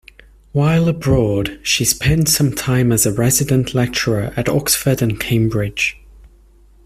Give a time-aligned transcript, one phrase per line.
[0.51, 5.99] While abroad, she spent some time as a resident lecturer at Oxford and Cambridge.